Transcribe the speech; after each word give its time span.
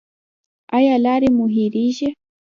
ایا 0.77 0.95
لارې 1.05 1.29
مو 1.35 1.45
هیریږي؟ 1.55 2.09